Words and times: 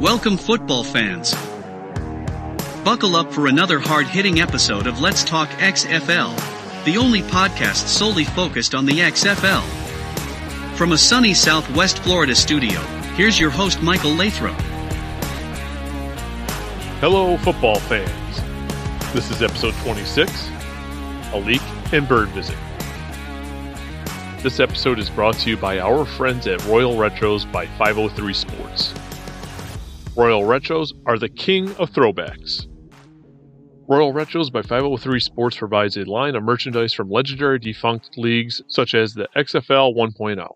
Welcome, 0.00 0.38
football 0.38 0.82
fans. 0.82 1.34
Buckle 2.82 3.16
up 3.16 3.30
for 3.30 3.48
another 3.48 3.78
hard 3.78 4.06
hitting 4.06 4.40
episode 4.40 4.86
of 4.86 4.98
Let's 4.98 5.22
Talk 5.22 5.50
XFL, 5.50 6.34
the 6.86 6.96
only 6.96 7.20
podcast 7.20 7.86
solely 7.86 8.24
focused 8.24 8.74
on 8.74 8.86
the 8.86 8.94
XFL. 8.94 9.62
From 10.74 10.92
a 10.92 10.96
sunny 10.96 11.34
southwest 11.34 11.98
Florida 11.98 12.34
studio, 12.34 12.80
here's 13.14 13.38
your 13.38 13.50
host, 13.50 13.82
Michael 13.82 14.12
Lathrop. 14.12 14.58
Hello, 17.00 17.36
football 17.36 17.78
fans. 17.80 18.40
This 19.12 19.30
is 19.30 19.42
episode 19.42 19.74
26 19.82 20.48
A 21.34 21.38
Leak 21.38 21.60
and 21.92 22.08
Byrd 22.08 22.30
Visit. 22.30 22.56
This 24.42 24.60
episode 24.60 24.98
is 24.98 25.10
brought 25.10 25.38
to 25.40 25.50
you 25.50 25.58
by 25.58 25.78
our 25.78 26.06
friends 26.06 26.46
at 26.46 26.64
Royal 26.64 26.94
Retros 26.94 27.44
by 27.52 27.66
503 27.66 28.32
Sports. 28.32 28.94
Royal 30.20 30.42
Retros 30.42 30.92
are 31.06 31.18
the 31.18 31.30
king 31.30 31.74
of 31.76 31.92
throwbacks. 31.92 32.66
Royal 33.88 34.12
Retros 34.12 34.52
by 34.52 34.60
503 34.60 35.18
Sports 35.18 35.56
provides 35.56 35.96
a 35.96 36.04
line 36.04 36.36
of 36.36 36.42
merchandise 36.42 36.92
from 36.92 37.08
legendary 37.08 37.58
defunct 37.58 38.18
leagues 38.18 38.60
such 38.68 38.92
as 38.92 39.14
the 39.14 39.28
XFL 39.34 39.96
1.0. 39.96 40.46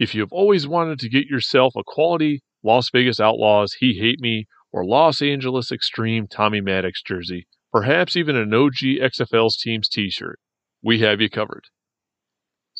If 0.00 0.12
you 0.12 0.22
have 0.22 0.32
always 0.32 0.66
wanted 0.66 0.98
to 0.98 1.08
get 1.08 1.28
yourself 1.28 1.74
a 1.76 1.84
quality 1.86 2.42
Las 2.64 2.90
Vegas 2.90 3.20
Outlaws 3.20 3.74
He 3.74 3.96
Hate 4.00 4.18
Me 4.18 4.48
or 4.72 4.84
Los 4.84 5.22
Angeles 5.22 5.70
Extreme 5.70 6.26
Tommy 6.26 6.60
Maddox 6.60 7.00
jersey, 7.00 7.46
perhaps 7.70 8.16
even 8.16 8.34
an 8.34 8.52
OG 8.52 8.78
XFL's 9.00 9.56
team's 9.56 9.88
t 9.88 10.10
shirt, 10.10 10.40
we 10.82 10.98
have 10.98 11.20
you 11.20 11.30
covered. 11.30 11.66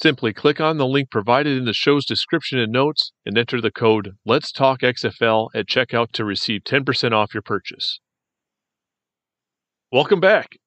Simply 0.00 0.32
click 0.32 0.60
on 0.60 0.76
the 0.76 0.86
link 0.86 1.10
provided 1.10 1.58
in 1.58 1.64
the 1.64 1.74
show's 1.74 2.06
description 2.06 2.60
and 2.60 2.70
notes 2.70 3.10
and 3.26 3.36
enter 3.36 3.60
the 3.60 3.72
code 3.72 4.12
Let's 4.24 4.52
Talk 4.52 4.82
XFL 4.82 5.48
at 5.56 5.66
checkout 5.66 6.12
to 6.12 6.24
receive 6.24 6.60
10% 6.62 7.10
off 7.10 7.34
your 7.34 7.42
purchase. 7.42 7.98
Welcome 9.90 10.20
back. 10.20 10.58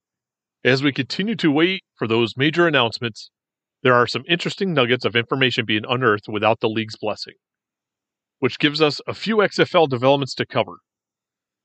As 0.66 0.84
we 0.84 0.92
continue 0.92 1.36
to 1.38 1.50
wait 1.50 1.84
for 1.96 2.10
those 2.10 2.36
major 2.36 2.68
announcements, 2.68 3.32
there 3.84 3.94
are 3.94 4.06
some 4.06 4.26
interesting 4.28 4.74
nuggets 4.74 5.06
of 5.06 5.16
information 5.16 5.64
being 5.66 5.86
unearthed 5.88 6.28
without 6.28 6.60
the 6.60 6.68
league's 6.68 6.98
blessing, 6.98 7.36
which 8.40 8.60
gives 8.60 8.82
us 8.82 9.00
a 9.08 9.14
few 9.14 9.38
XFL 9.38 9.88
developments 9.88 10.36
to 10.36 10.46
cover. 10.46 10.80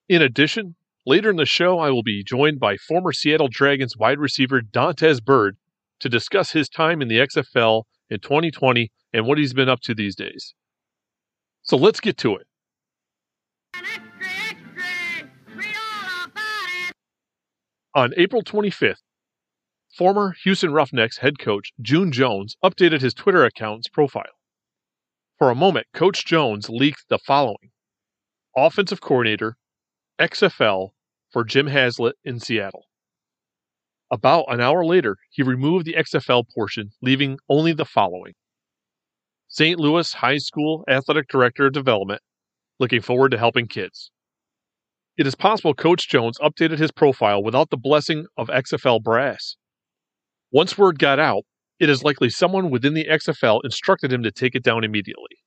In 0.08 0.22
addition, 0.22 0.76
later 1.04 1.30
in 1.30 1.36
the 1.36 1.44
show, 1.44 1.80
I 1.80 1.90
will 1.90 2.04
be 2.04 2.22
joined 2.22 2.60
by 2.60 2.76
former 2.76 3.12
Seattle 3.12 3.48
Dragons 3.48 3.96
wide 3.96 4.20
receiver 4.20 4.60
Dontez 4.60 5.20
Byrd 5.20 5.56
to 6.00 6.08
discuss 6.08 6.52
his 6.52 6.68
time 6.68 7.00
in 7.02 7.08
the 7.08 7.18
XFL 7.18 7.84
in 8.10 8.20
2020 8.20 8.90
and 9.12 9.26
what 9.26 9.38
he's 9.38 9.54
been 9.54 9.68
up 9.68 9.80
to 9.80 9.94
these 9.94 10.14
days. 10.14 10.54
So 11.62 11.76
let's 11.76 12.00
get 12.00 12.16
to 12.18 12.36
it. 12.36 12.46
On 17.94 18.12
April 18.16 18.42
25th, 18.42 18.96
former 19.96 20.34
Houston 20.44 20.72
Roughnecks 20.72 21.18
head 21.18 21.38
coach 21.38 21.72
June 21.80 22.12
Jones 22.12 22.56
updated 22.62 23.00
his 23.00 23.14
Twitter 23.14 23.44
account's 23.44 23.88
profile. 23.88 24.24
For 25.38 25.50
a 25.50 25.54
moment, 25.54 25.86
Coach 25.94 26.24
Jones 26.24 26.68
leaked 26.68 27.08
the 27.08 27.18
following 27.18 27.70
Offensive 28.56 29.00
coordinator, 29.00 29.56
XFL 30.18 30.90
for 31.30 31.44
Jim 31.44 31.66
Haslett 31.66 32.16
in 32.24 32.40
Seattle. 32.40 32.84
About 34.10 34.44
an 34.48 34.60
hour 34.60 34.84
later, 34.84 35.16
he 35.30 35.42
removed 35.42 35.84
the 35.84 35.94
XFL 35.94 36.44
portion, 36.54 36.90
leaving 37.02 37.38
only 37.48 37.72
the 37.72 37.84
following 37.84 38.34
St. 39.48 39.80
Louis 39.80 40.12
High 40.12 40.38
School 40.38 40.84
Athletic 40.88 41.28
Director 41.28 41.66
of 41.66 41.72
Development, 41.72 42.22
looking 42.78 43.00
forward 43.00 43.30
to 43.30 43.38
helping 43.38 43.66
kids. 43.66 44.12
It 45.16 45.26
is 45.26 45.34
possible 45.34 45.74
Coach 45.74 46.08
Jones 46.08 46.38
updated 46.38 46.78
his 46.78 46.92
profile 46.92 47.42
without 47.42 47.70
the 47.70 47.76
blessing 47.76 48.26
of 48.36 48.48
XFL 48.48 49.02
brass. 49.02 49.56
Once 50.52 50.78
word 50.78 50.98
got 50.98 51.18
out, 51.18 51.42
it 51.80 51.88
is 51.88 52.04
likely 52.04 52.30
someone 52.30 52.70
within 52.70 52.94
the 52.94 53.06
XFL 53.06 53.60
instructed 53.64 54.12
him 54.12 54.22
to 54.22 54.30
take 54.30 54.54
it 54.54 54.62
down 54.62 54.84
immediately. 54.84 55.38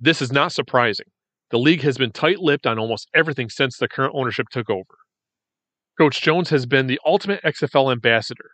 This 0.00 0.20
is 0.20 0.32
not 0.32 0.52
surprising. 0.52 1.06
The 1.50 1.58
league 1.58 1.82
has 1.82 1.96
been 1.96 2.10
tight 2.10 2.40
lipped 2.40 2.66
on 2.66 2.78
almost 2.78 3.08
everything 3.14 3.48
since 3.50 3.78
the 3.78 3.88
current 3.88 4.14
ownership 4.16 4.48
took 4.50 4.68
over. 4.68 4.96
Coach 5.98 6.20
Jones 6.20 6.50
has 6.50 6.66
been 6.66 6.86
the 6.86 7.00
ultimate 7.06 7.42
XFL 7.42 7.90
ambassador. 7.90 8.50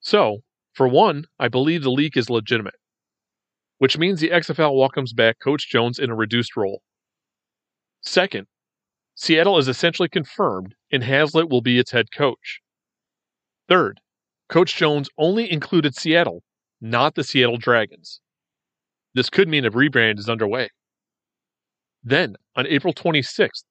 So, 0.00 0.38
for 0.72 0.88
one, 0.88 1.26
I 1.38 1.48
believe 1.48 1.82
the 1.82 1.90
leak 1.90 2.16
is 2.16 2.28
legitimate, 2.28 2.74
which 3.78 3.96
means 3.96 4.20
the 4.20 4.30
XFL 4.30 4.76
welcomes 4.76 5.12
back 5.12 5.38
Coach 5.38 5.68
Jones 5.70 5.98
in 5.98 6.10
a 6.10 6.14
reduced 6.14 6.56
role. 6.56 6.82
Second, 8.00 8.46
Seattle 9.14 9.58
is 9.58 9.68
essentially 9.68 10.08
confirmed, 10.08 10.74
and 10.90 11.04
Haslett 11.04 11.50
will 11.50 11.60
be 11.60 11.78
its 11.78 11.92
head 11.92 12.10
coach. 12.10 12.60
Third, 13.68 14.00
Coach 14.48 14.74
Jones 14.74 15.08
only 15.18 15.50
included 15.50 15.94
Seattle, 15.94 16.42
not 16.80 17.14
the 17.14 17.22
Seattle 17.22 17.58
Dragons. 17.58 18.20
This 19.14 19.30
could 19.30 19.48
mean 19.48 19.64
a 19.64 19.70
rebrand 19.70 20.18
is 20.18 20.28
underway. 20.28 20.70
Then, 22.02 22.36
on 22.56 22.66
April 22.66 22.94
26th, 22.94 23.64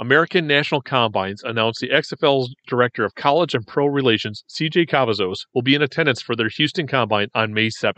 American 0.00 0.46
National 0.46 0.80
Combines 0.80 1.42
announced 1.44 1.78
the 1.80 1.90
XFL's 1.90 2.54
Director 2.66 3.04
of 3.04 3.14
College 3.16 3.54
and 3.54 3.66
Pro 3.66 3.84
Relations, 3.84 4.42
CJ 4.48 4.88
Cavazos, 4.88 5.40
will 5.54 5.60
be 5.60 5.74
in 5.74 5.82
attendance 5.82 6.22
for 6.22 6.34
their 6.34 6.48
Houston 6.48 6.86
Combine 6.86 7.28
on 7.34 7.52
May 7.52 7.68
7th. 7.68 7.92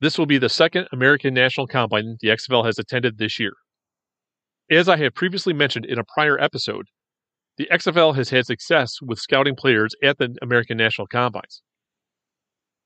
This 0.00 0.18
will 0.18 0.26
be 0.26 0.38
the 0.38 0.48
second 0.48 0.88
American 0.90 1.34
National 1.34 1.68
Combine 1.68 2.16
the 2.20 2.30
XFL 2.30 2.66
has 2.66 2.80
attended 2.80 3.16
this 3.16 3.38
year. 3.38 3.52
As 4.72 4.88
I 4.88 4.96
have 4.96 5.14
previously 5.14 5.52
mentioned 5.52 5.84
in 5.84 6.00
a 6.00 6.04
prior 6.14 6.36
episode, 6.40 6.86
the 7.58 7.68
XFL 7.70 8.16
has 8.16 8.30
had 8.30 8.46
success 8.46 9.00
with 9.00 9.20
scouting 9.20 9.54
players 9.54 9.94
at 10.02 10.18
the 10.18 10.34
American 10.42 10.78
National 10.78 11.06
Combines. 11.06 11.62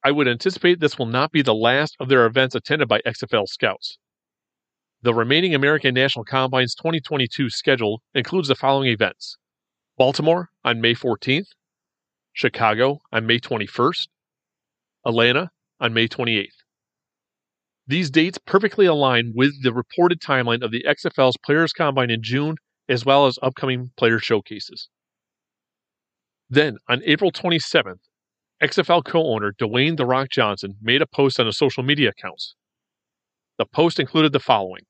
I 0.04 0.10
would 0.10 0.28
anticipate 0.28 0.80
this 0.80 0.98
will 0.98 1.06
not 1.06 1.32
be 1.32 1.40
the 1.40 1.54
last 1.54 1.96
of 1.98 2.10
their 2.10 2.26
events 2.26 2.54
attended 2.54 2.88
by 2.88 3.00
XFL 3.06 3.46
scouts. 3.48 3.96
The 5.06 5.14
remaining 5.14 5.54
American 5.54 5.94
National 5.94 6.24
Combines 6.24 6.74
2022 6.74 7.48
schedule 7.48 8.02
includes 8.12 8.48
the 8.48 8.56
following 8.56 8.88
events 8.88 9.36
Baltimore 9.96 10.50
on 10.64 10.80
May 10.80 10.94
14th, 10.94 11.46
Chicago 12.32 12.98
on 13.12 13.24
May 13.24 13.38
21st, 13.38 14.08
Atlanta 15.06 15.50
on 15.78 15.94
May 15.94 16.08
28th. 16.08 16.48
These 17.86 18.10
dates 18.10 18.38
perfectly 18.46 18.86
align 18.86 19.32
with 19.36 19.62
the 19.62 19.72
reported 19.72 20.20
timeline 20.20 20.64
of 20.64 20.72
the 20.72 20.82
XFL's 20.82 21.36
Players 21.36 21.72
Combine 21.72 22.10
in 22.10 22.24
June, 22.24 22.56
as 22.88 23.06
well 23.06 23.28
as 23.28 23.38
upcoming 23.40 23.92
player 23.96 24.18
showcases. 24.18 24.88
Then, 26.50 26.78
on 26.88 27.00
April 27.04 27.30
27th, 27.30 28.00
XFL 28.60 29.04
co 29.04 29.24
owner 29.24 29.52
Dwayne 29.52 29.96
The 29.96 30.04
Rock 30.04 30.30
Johnson 30.30 30.74
made 30.82 31.00
a 31.00 31.06
post 31.06 31.38
on 31.38 31.46
his 31.46 31.56
social 31.56 31.84
media 31.84 32.08
accounts 32.08 32.56
the 33.58 33.66
post 33.66 33.98
included 33.98 34.32
the 34.32 34.40
following 34.40 34.82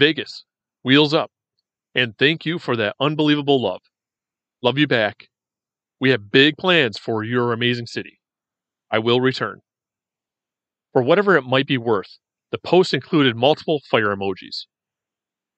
Vegas, 0.00 0.46
wheels 0.82 1.12
up, 1.12 1.30
and 1.94 2.16
thank 2.16 2.46
you 2.46 2.58
for 2.58 2.74
that 2.74 2.96
unbelievable 2.98 3.62
love. 3.62 3.82
Love 4.62 4.78
you 4.78 4.86
back. 4.86 5.28
We 6.00 6.08
have 6.08 6.30
big 6.30 6.56
plans 6.56 6.98
for 6.98 7.22
your 7.22 7.52
amazing 7.52 7.84
city. 7.84 8.18
I 8.90 8.98
will 8.98 9.20
return. 9.20 9.60
For 10.94 11.02
whatever 11.02 11.36
it 11.36 11.42
might 11.42 11.66
be 11.66 11.76
worth, 11.76 12.18
the 12.50 12.56
post 12.56 12.94
included 12.94 13.36
multiple 13.36 13.82
fire 13.90 14.16
emojis. 14.16 14.64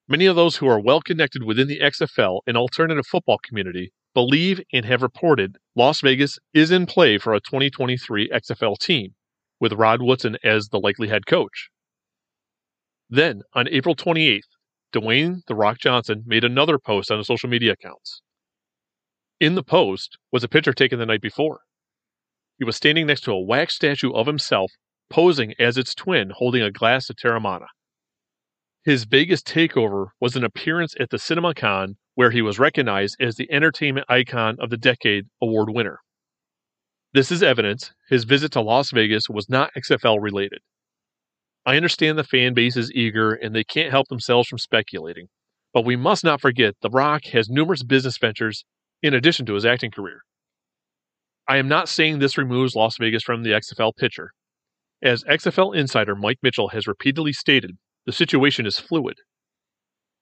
Many 0.09 0.27
of 0.27 0.35
those 0.35 0.57
who 0.57 0.67
are 0.67 0.81
well 0.81 1.01
connected 1.01 1.45
within 1.45 1.69
the 1.69 1.79
XFL 1.79 2.41
and 2.45 2.57
alternative 2.57 3.07
football 3.07 3.39
community 3.45 3.93
believe 4.13 4.61
and 4.73 4.85
have 4.85 5.03
reported 5.03 5.57
Las 5.77 6.01
Vegas 6.01 6.41
is 6.53 6.73
in 6.73 6.87
play 6.87 7.17
for 7.17 7.33
a 7.33 7.41
2023 7.41 8.29
XFL 8.31 8.77
team 8.77 9.15
with 9.61 9.73
Rod 9.73 10.03
Woodson 10.03 10.37
as 10.43 10.69
the 10.69 10.81
likely 10.81 11.07
head 11.07 11.27
coach. 11.27 11.71
Then, 13.13 13.43
on 13.53 13.69
April 13.69 13.95
28th, 13.95 14.41
Dwayne 14.95 15.43
The 15.47 15.55
Rock 15.55 15.79
Johnson 15.79 16.23
made 16.25 16.45
another 16.45 16.79
post 16.79 17.11
on 17.11 17.19
his 17.19 17.27
social 17.27 17.51
media 17.51 17.73
accounts. 17.73 18.23
In 19.39 19.55
the 19.55 19.63
post 19.63 20.17
was 20.33 20.43
a 20.43 20.49
picture 20.49 20.73
taken 20.73 20.99
the 20.99 21.05
night 21.05 21.21
before. 21.21 21.61
He 22.57 22.65
was 22.65 22.75
standing 22.75 23.07
next 23.07 23.21
to 23.25 23.33
a 23.33 23.39
wax 23.39 23.75
statue 23.75 24.13
of 24.13 24.27
himself, 24.27 24.73
posing 25.11 25.53
as 25.59 25.77
its 25.77 25.95
twin 25.95 26.31
holding 26.35 26.63
a 26.63 26.71
glass 26.71 27.11
of 27.11 27.17
Teremana. 27.17 27.67
His 28.83 29.05
biggest 29.05 29.47
takeover 29.47 30.07
was 30.19 30.35
an 30.35 30.43
appearance 30.43 30.95
at 30.99 31.11
the 31.11 31.19
CinemaCon 31.19 31.97
where 32.15 32.31
he 32.31 32.41
was 32.41 32.59
recognized 32.59 33.17
as 33.21 33.35
the 33.35 33.53
Entertainment 33.53 34.07
Icon 34.09 34.57
of 34.59 34.71
the 34.71 34.79
Decade 34.79 35.27
award 35.43 35.69
winner. 35.69 35.99
This 37.13 37.31
is 37.31 37.43
evidence 37.43 37.93
his 38.09 38.25
visit 38.25 38.53
to 38.53 38.63
Las 38.63 38.91
Vegas 38.91 39.29
was 39.29 39.51
not 39.51 39.71
XFL 39.77 40.17
related. 40.19 40.61
I 41.65 41.77
understand 41.77 42.19
the 42.19 42.25
fan 42.25 42.55
base 42.55 42.77
is 42.77 42.93
eager 42.93 43.33
and 43.33 43.55
they 43.55 43.63
can't 43.63 43.93
help 43.93 44.09
themselves 44.09 44.49
from 44.49 44.59
speculating, 44.59 45.29
but 45.73 45.85
we 45.85 45.95
must 45.95 46.25
not 46.25 46.41
forget 46.41 46.75
The 46.83 46.91
Rock 46.91 47.25
has 47.27 47.49
numerous 47.49 47.85
business 47.85 48.19
ventures 48.19 48.65
in 49.03 49.15
addition 49.15 49.47
to 49.47 49.55
his 49.55 49.65
acting 49.65 49.93
career. 49.93 50.23
I 51.49 51.59
am 51.59 51.69
not 51.69 51.89
saying 51.89 52.19
this 52.19 52.39
removes 52.39 52.75
Las 52.75 52.97
Vegas 52.99 53.23
from 53.23 53.43
the 53.43 53.51
XFL 53.51 53.97
picture. 53.97 54.33
As 55.03 55.25
XFL 55.25 55.75
insider 55.75 56.15
Mike 56.17 56.39
Mitchell 56.43 56.69
has 56.69 56.87
repeatedly 56.87 57.33
stated, 57.33 57.77
the 58.07 58.13
situation 58.13 58.67
is 58.67 58.79
fluid. 58.79 59.19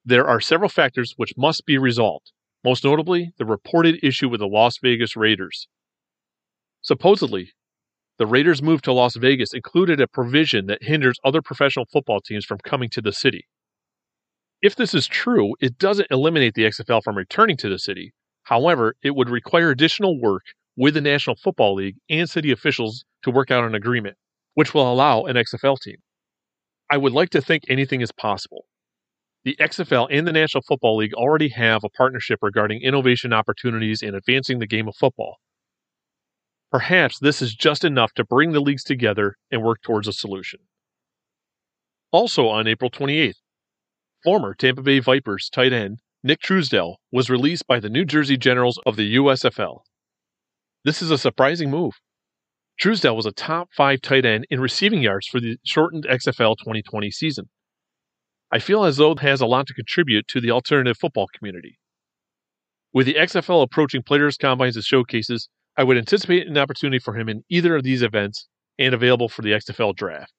There 0.05 0.27
are 0.27 0.41
several 0.41 0.69
factors 0.69 1.15
which 1.17 1.35
must 1.37 1.67
be 1.67 1.79
resolved, 1.79 2.33
most 2.65 2.85
notably 2.85 3.33
the 3.39 3.45
reported 3.47 3.99
issue 4.03 4.29
with 4.29 4.41
the 4.41 4.47
Las 4.47 4.79
Vegas 4.83 5.17
Raiders. 5.17 5.69
Supposedly, 6.83 7.53
the 8.21 8.27
Raiders' 8.27 8.61
move 8.61 8.83
to 8.83 8.93
Las 8.93 9.17
Vegas 9.17 9.55
included 9.55 9.99
a 9.99 10.07
provision 10.07 10.67
that 10.67 10.83
hinders 10.83 11.19
other 11.25 11.41
professional 11.41 11.87
football 11.91 12.21
teams 12.21 12.45
from 12.45 12.59
coming 12.59 12.91
to 12.91 13.01
the 13.01 13.15
city. 13.15 13.49
If 14.61 14.77
this 14.77 14.93
is 14.93 15.07
true, 15.07 15.55
it 15.59 15.79
doesn't 15.79 16.11
eliminate 16.11 16.53
the 16.53 16.65
XFL 16.65 17.03
from 17.03 17.17
returning 17.17 17.57
to 17.57 17.71
the 17.71 17.79
city. 17.79 18.13
However, 18.43 18.95
it 19.03 19.15
would 19.17 19.31
require 19.31 19.71
additional 19.71 20.21
work 20.21 20.43
with 20.77 20.93
the 20.93 21.01
National 21.01 21.35
Football 21.35 21.77
League 21.77 21.97
and 22.11 22.29
city 22.29 22.51
officials 22.51 23.07
to 23.23 23.31
work 23.31 23.51
out 23.51 23.65
an 23.65 23.75
agreement, 23.75 24.19
which 24.53 24.75
will 24.75 24.93
allow 24.93 25.23
an 25.23 25.37
XFL 25.37 25.81
team. 25.81 25.97
I 26.91 26.99
would 26.99 27.15
like 27.15 27.31
to 27.31 27.41
think 27.41 27.63
anything 27.71 28.03
is 28.03 28.13
possible. 28.13 28.67
The 29.45 29.57
XFL 29.59 30.09
and 30.11 30.27
the 30.27 30.33
National 30.33 30.63
Football 30.69 30.99
League 30.99 31.15
already 31.15 31.49
have 31.57 31.85
a 31.85 31.89
partnership 31.89 32.41
regarding 32.43 32.83
innovation 32.83 33.33
opportunities 33.33 34.03
in 34.03 34.15
advancing 34.15 34.59
the 34.59 34.67
game 34.67 34.89
of 34.89 34.95
football. 34.95 35.39
Perhaps 36.71 37.19
this 37.19 37.43
is 37.43 37.55
just 37.55 37.85
enough 37.85 38.13
to 38.15 38.25
bring 38.25 38.53
the 38.53 38.61
leagues 38.61 38.85
together 38.85 39.37
and 39.51 39.63
work 39.63 39.83
towards 39.83 40.07
a 40.07 40.13
solution. 40.13 40.61
Also 42.13 42.49
on 42.49 42.69
April 42.69 42.91
28th, 42.91 43.41
former 44.23 44.55
Tampa 44.55 44.83
Bay 44.83 45.01
Vipers 45.01 45.49
tight 45.51 45.73
end 45.73 45.99
Nick 46.23 46.41
Truesdell 46.41 46.97
was 47.11 47.31
released 47.31 47.67
by 47.67 47.81
the 47.81 47.89
New 47.89 48.05
Jersey 48.05 48.37
Generals 48.37 48.79
of 48.85 48.97
the 48.97 49.17
USFL. 49.17 49.81
This 50.85 51.01
is 51.01 51.11
a 51.11 51.19
surprising 51.19 51.71
move. 51.71 51.95
Truesdell 52.81 53.17
was 53.17 53.27
a 53.27 53.33
top 53.33 53.69
five 53.77 54.01
tight 54.01 54.25
end 54.25 54.47
in 54.51 54.61
receiving 54.61 55.03
yards 55.03 55.27
for 55.27 55.41
the 55.41 55.57
shortened 55.65 56.05
XFL 56.05 56.57
2020 56.59 57.11
season. 57.11 57.49
I 58.53 58.59
feel 58.59 58.85
as 58.85 58.97
though 58.97 59.13
it 59.13 59.21
has 59.21 59.41
a 59.41 59.47
lot 59.47 59.67
to 59.69 59.75
contribute 59.75 60.29
to 60.29 60.41
the 60.41 60.51
alternative 60.51 60.99
football 60.99 61.29
community. 61.35 61.79
With 62.93 63.07
the 63.07 63.15
XFL 63.15 63.63
approaching 63.63 64.03
players' 64.03 64.37
combines 64.37 64.77
and 64.77 64.85
showcases, 64.85 65.49
I 65.81 65.83
would 65.83 65.97
anticipate 65.97 66.47
an 66.47 66.59
opportunity 66.59 66.99
for 66.99 67.15
him 67.15 67.31
in 67.31 67.43
either 67.49 67.75
of 67.75 67.85
these 67.85 68.03
events 68.03 68.47
and 68.79 68.93
available 68.93 69.31
for 69.31 69.41
the 69.41 69.53
XFL 69.53 69.97
draft. 69.97 70.31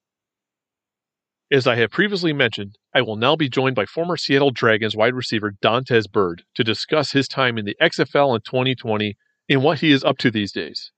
As 1.51 1.65
I 1.65 1.77
have 1.77 1.89
previously 1.89 2.31
mentioned, 2.31 2.77
I 2.93 3.01
will 3.01 3.15
now 3.15 3.35
be 3.35 3.49
joined 3.49 3.75
by 3.75 3.87
former 3.87 4.17
Seattle 4.17 4.51
Dragons 4.51 4.95
wide 4.95 5.15
receiver 5.15 5.51
Dontez 5.59 6.05
Byrd 6.05 6.43
to 6.53 6.63
discuss 6.63 7.13
his 7.13 7.27
time 7.27 7.57
in 7.57 7.65
the 7.65 7.75
XFL 7.81 8.35
in 8.35 8.41
2020 8.41 9.17
and 9.49 9.63
what 9.63 9.79
he 9.79 9.91
is 9.91 10.03
up 10.03 10.19
to 10.19 10.29
these 10.29 10.51
days. 10.51 10.91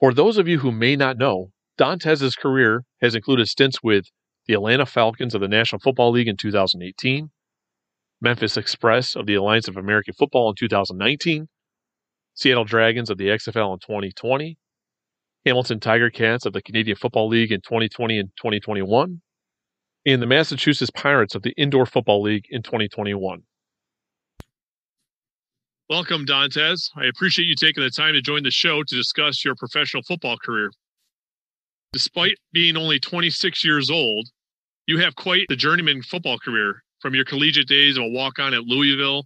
For 0.00 0.14
those 0.14 0.38
of 0.38 0.48
you 0.48 0.60
who 0.60 0.72
may 0.72 0.96
not 0.96 1.18
know, 1.18 1.50
Dontez's 1.76 2.36
career 2.36 2.84
has 3.02 3.14
included 3.14 3.48
stints 3.48 3.82
with 3.82 4.06
the 4.46 4.54
Atlanta 4.54 4.86
Falcons 4.86 5.34
of 5.34 5.42
the 5.42 5.48
National 5.48 5.80
Football 5.80 6.12
League 6.12 6.28
in 6.28 6.38
2018, 6.38 7.28
Memphis 8.22 8.56
Express 8.56 9.14
of 9.14 9.26
the 9.26 9.34
Alliance 9.34 9.68
of 9.68 9.76
American 9.76 10.14
Football 10.14 10.48
in 10.48 10.54
2019, 10.58 11.48
Seattle 12.36 12.64
Dragons 12.64 13.08
of 13.08 13.16
the 13.16 13.28
XFL 13.28 13.72
in 13.72 13.78
2020, 13.78 14.58
Hamilton 15.46 15.80
Tiger 15.80 16.10
Cats 16.10 16.44
of 16.44 16.52
the 16.52 16.60
Canadian 16.60 16.96
Football 16.96 17.28
League 17.28 17.50
in 17.50 17.62
2020 17.62 18.18
and 18.18 18.28
2021, 18.36 19.22
and 20.04 20.22
the 20.22 20.26
Massachusetts 20.26 20.90
Pirates 20.90 21.34
of 21.34 21.42
the 21.42 21.54
Indoor 21.56 21.86
Football 21.86 22.20
League 22.20 22.44
in 22.50 22.62
2021. 22.62 23.42
Welcome, 25.88 26.26
Dontez. 26.26 26.90
I 26.94 27.06
appreciate 27.06 27.46
you 27.46 27.54
taking 27.54 27.82
the 27.82 27.90
time 27.90 28.12
to 28.12 28.20
join 28.20 28.42
the 28.42 28.50
show 28.50 28.82
to 28.82 28.94
discuss 28.94 29.42
your 29.42 29.54
professional 29.54 30.02
football 30.02 30.36
career. 30.36 30.70
Despite 31.94 32.36
being 32.52 32.76
only 32.76 33.00
26 33.00 33.64
years 33.64 33.88
old, 33.88 34.28
you 34.86 34.98
have 34.98 35.14
quite 35.16 35.46
the 35.48 35.56
journeyman 35.56 36.02
football 36.02 36.38
career 36.38 36.82
from 37.00 37.14
your 37.14 37.24
collegiate 37.24 37.68
days 37.68 37.96
of 37.96 38.02
a 38.02 38.08
walk 38.08 38.38
on 38.38 38.52
at 38.52 38.64
Louisville 38.64 39.24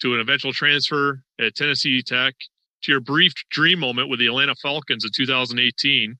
to 0.00 0.14
an 0.14 0.20
eventual 0.20 0.52
transfer 0.52 1.22
at 1.40 1.54
Tennessee 1.54 2.02
Tech 2.02 2.34
to 2.82 2.92
your 2.92 3.00
brief 3.00 3.32
dream 3.50 3.78
moment 3.78 4.08
with 4.08 4.18
the 4.18 4.26
Atlanta 4.26 4.54
Falcons 4.56 5.04
in 5.04 5.10
2018. 5.14 6.16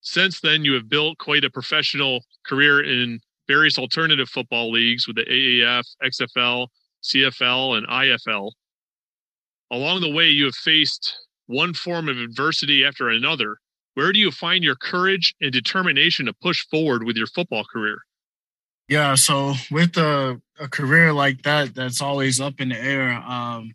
Since 0.00 0.40
then, 0.40 0.64
you 0.64 0.74
have 0.74 0.88
built 0.88 1.18
quite 1.18 1.44
a 1.44 1.50
professional 1.50 2.20
career 2.46 2.84
in 2.84 3.18
various 3.48 3.78
alternative 3.78 4.28
football 4.28 4.70
leagues 4.70 5.06
with 5.06 5.16
the 5.16 5.24
AAF, 5.24 5.84
XFL, 6.02 6.68
CFL, 7.02 7.78
and 7.78 7.86
IFL. 7.88 8.52
Along 9.70 10.00
the 10.00 10.10
way, 10.10 10.28
you 10.28 10.44
have 10.44 10.54
faced 10.54 11.16
one 11.46 11.74
form 11.74 12.08
of 12.08 12.18
adversity 12.18 12.84
after 12.84 13.08
another. 13.08 13.56
Where 13.94 14.12
do 14.12 14.18
you 14.18 14.30
find 14.30 14.62
your 14.62 14.76
courage 14.76 15.34
and 15.40 15.52
determination 15.52 16.26
to 16.26 16.34
push 16.34 16.66
forward 16.68 17.04
with 17.04 17.16
your 17.16 17.26
football 17.26 17.64
career? 17.64 17.98
Yeah, 18.88 19.14
so 19.14 19.54
with 19.70 19.96
a, 19.96 20.40
a 20.60 20.68
career 20.68 21.12
like 21.12 21.42
that, 21.42 21.74
that's 21.74 22.00
always 22.00 22.40
up 22.40 22.60
in 22.60 22.68
the 22.68 22.80
air, 22.80 23.12
um, 23.12 23.72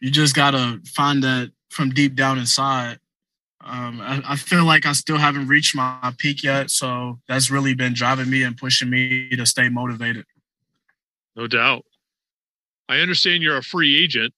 you 0.00 0.10
just 0.10 0.34
got 0.34 0.52
to 0.52 0.80
find 0.86 1.22
that 1.22 1.52
from 1.70 1.90
deep 1.90 2.14
down 2.14 2.38
inside 2.38 2.98
um, 3.66 4.00
I, 4.00 4.22
I, 4.24 4.36
feel 4.36 4.64
like 4.64 4.86
I 4.86 4.92
still 4.92 5.16
haven't 5.16 5.48
reached 5.48 5.74
my 5.74 6.14
peak 6.18 6.44
yet. 6.44 6.70
So 6.70 7.18
that's 7.26 7.50
really 7.50 7.74
been 7.74 7.94
driving 7.94 8.30
me 8.30 8.44
and 8.44 8.56
pushing 8.56 8.88
me 8.88 9.28
to 9.30 9.44
stay 9.44 9.68
motivated. 9.68 10.24
No 11.34 11.48
doubt. 11.48 11.84
I 12.88 12.98
understand 12.98 13.42
you're 13.42 13.56
a 13.56 13.62
free 13.62 14.00
agent. 14.02 14.32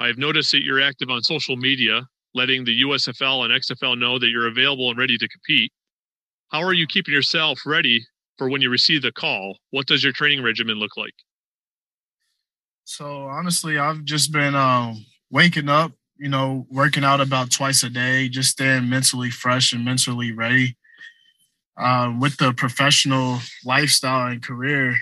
I've 0.00 0.18
noticed 0.18 0.50
that 0.50 0.64
you're 0.64 0.80
active 0.80 1.10
on 1.10 1.22
social 1.22 1.56
media, 1.56 2.08
letting 2.34 2.64
the 2.64 2.82
USFL 2.82 3.44
and 3.44 3.52
XFL 3.54 3.96
know 3.98 4.18
that 4.18 4.28
you're 4.28 4.48
available 4.48 4.90
and 4.90 4.98
ready 4.98 5.16
to 5.16 5.28
compete. 5.28 5.72
How 6.48 6.60
are 6.62 6.74
you 6.74 6.88
keeping 6.88 7.14
yourself 7.14 7.60
ready 7.64 8.04
for 8.38 8.48
when 8.48 8.62
you 8.62 8.70
receive 8.70 9.02
the 9.02 9.12
call? 9.12 9.58
What 9.70 9.86
does 9.86 10.02
your 10.02 10.12
training 10.12 10.42
regimen 10.42 10.78
look 10.78 10.96
like? 10.96 11.14
So 12.84 13.24
honestly, 13.24 13.78
I've 13.78 14.04
just 14.04 14.32
been 14.32 14.54
um, 14.54 15.04
waking 15.30 15.68
up, 15.68 15.92
you 16.18 16.28
know, 16.28 16.66
working 16.70 17.04
out 17.04 17.20
about 17.20 17.50
twice 17.50 17.82
a 17.82 17.90
day, 17.90 18.28
just 18.28 18.50
staying 18.50 18.88
mentally 18.88 19.30
fresh 19.30 19.72
and 19.72 19.84
mentally 19.84 20.32
ready. 20.32 20.76
Uh, 21.76 22.14
with 22.18 22.36
the 22.38 22.52
professional 22.52 23.38
lifestyle 23.64 24.30
and 24.30 24.42
career, 24.42 24.96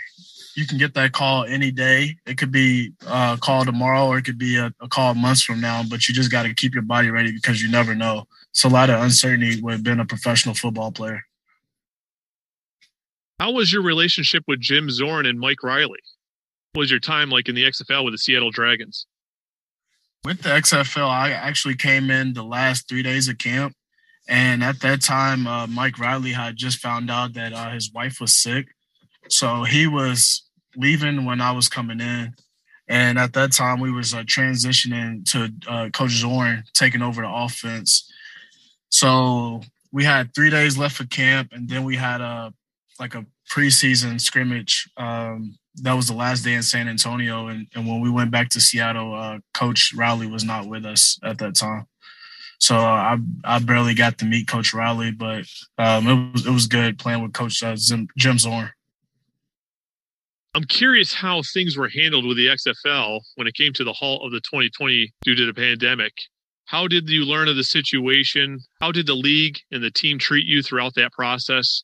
you 0.57 0.67
can 0.67 0.79
get 0.79 0.95
that 0.95 1.13
call 1.13 1.45
any 1.45 1.71
day. 1.71 2.17
It 2.27 2.39
could 2.39 2.51
be 2.51 2.93
a 3.07 3.39
call 3.41 3.65
tomorrow 3.65 4.07
or 4.07 4.19
it 4.19 4.25
could 4.25 4.39
be 4.39 4.57
a, 4.57 4.73
a 4.81 4.89
call 4.89 5.15
months 5.15 5.43
from 5.43 5.61
now, 5.61 5.83
but 5.89 6.09
you 6.09 6.15
just 6.15 6.31
got 6.31 6.45
to 6.45 6.55
keep 6.55 6.75
your 6.75 6.83
body 6.83 7.11
ready 7.11 7.33
because 7.33 7.63
you 7.63 7.71
never 7.71 7.95
know. 7.95 8.27
It's 8.51 8.65
a 8.65 8.69
lot 8.69 8.91
of 8.91 9.03
uncertainty 9.03 9.61
with 9.61 9.85
being 9.85 10.01
a 10.01 10.05
professional 10.05 10.55
football 10.55 10.91
player. 10.91 11.23
How 13.41 13.51
was 13.51 13.73
your 13.73 13.83
relationship 13.83 14.45
with 14.47 14.61
Jim 14.61 14.89
Zorn 14.91 15.27
and 15.27 15.41
Mike 15.41 15.63
Riley? 15.63 15.99
What 16.73 16.81
was 16.81 16.91
your 16.91 17.01
time 17.01 17.31
like 17.31 17.49
in 17.49 17.55
the 17.55 17.65
XFL 17.65 18.05
with 18.05 18.15
the 18.15 18.19
Seattle 18.19 18.51
Dragons? 18.51 19.07
With 20.25 20.43
the 20.43 20.51
XFL, 20.51 21.09
I 21.09 21.33
actually 21.33 21.75
came 21.75 22.11
in 22.11 22.33
the 22.33 22.45
last 22.45 22.89
three 22.89 23.03
days 23.03 23.29
of 23.29 23.39
camp. 23.39 23.75
And 24.29 24.63
at 24.65 24.81
that 24.81 25.03
time, 25.03 25.47
uh, 25.47 25.67
Mike 25.67 25.99
Riley 25.99 26.33
had 26.33 26.57
just 26.57 26.79
found 26.79 27.11
out 27.11 27.35
that 27.35 27.53
uh, 27.53 27.71
his 27.71 27.93
wife 27.93 28.21
was 28.21 28.35
sick. 28.35 28.69
So 29.29 29.65
he 29.65 29.87
was 29.87 30.49
leaving 30.77 31.25
when 31.25 31.41
I 31.41 31.53
was 31.53 31.69
coming 31.69 32.01
in. 32.01 32.35
And 32.89 33.19
at 33.19 33.33
that 33.35 33.53
time, 33.53 33.81
we 33.81 33.91
was 33.91 34.15
uh, 34.15 34.23
transitioning 34.23 35.25
to 35.33 35.53
uh, 35.69 35.89
Coach 35.91 36.13
Zorn 36.13 36.65
taking 36.73 37.03
over 37.03 37.23
the 37.23 37.31
offense. 37.31 38.11
So 38.91 39.63
we 39.93 40.05
had 40.05 40.35
three 40.35 40.51
days 40.51 40.79
left 40.79 40.97
for 40.97 41.05
camp, 41.07 41.51
and 41.53 41.69
then 41.69 41.85
we 41.85 41.97
had 41.97 42.21
a 42.21 42.53
like 42.99 43.15
a 43.15 43.27
preseason 43.51 44.21
scrimmage 44.21 44.89
um, 44.97 45.57
that 45.83 45.95
was 45.95 46.07
the 46.07 46.15
last 46.15 46.45
day 46.45 46.55
in 46.55 46.63
San 46.63 46.89
Antonio, 46.89 47.49
and, 47.49 47.67
and 47.75 47.87
when 47.87 48.01
we 48.01 48.11
went 48.11 48.31
back 48.31 48.49
to 48.51 48.61
Seattle, 48.61 49.15
uh, 49.15 49.39
Coach 49.53 49.93
Riley 49.97 50.27
was 50.27 50.45
not 50.45 50.69
with 50.69 50.85
us 50.85 51.19
at 51.25 51.39
that 51.39 51.57
time. 51.57 51.87
So 52.61 52.77
uh, 52.77 52.79
I 52.79 53.19
I 53.45 53.59
barely 53.59 53.95
got 53.95 54.19
to 54.19 54.25
meet 54.25 54.47
Coach 54.47 54.73
Riley, 54.73 55.11
but 55.11 55.45
um, 55.77 56.07
it 56.07 56.33
was 56.33 56.47
it 56.47 56.51
was 56.51 56.67
good 56.67 56.99
playing 56.99 57.23
with 57.23 57.33
Coach 57.33 57.63
uh, 57.63 57.77
Jim 58.17 58.39
Zorn. 58.39 58.71
I'm 60.55 60.65
curious 60.65 61.13
how 61.13 61.43
things 61.53 61.77
were 61.77 61.89
handled 61.89 62.25
with 62.27 62.37
the 62.37 62.47
XFL 62.47 63.21
when 63.35 63.49
it 63.49 63.55
came 63.55 63.73
to 63.73 63.83
the 63.83 63.93
halt 63.93 64.23
of 64.25 64.31
the 64.31 64.41
2020 64.41 65.13
due 65.25 65.35
to 65.35 65.47
the 65.47 65.53
pandemic. 65.53 66.13
How 66.67 66.87
did 66.87 67.09
you 67.09 67.25
learn 67.25 67.49
of 67.49 67.57
the 67.57 67.65
situation? 67.65 68.61
How 68.81 68.93
did 68.93 69.07
the 69.07 69.17
league 69.17 69.59
and 69.73 69.83
the 69.83 69.91
team 69.91 70.17
treat 70.17 70.47
you 70.47 70.63
throughout 70.63 70.95
that 70.95 71.13
process? 71.13 71.83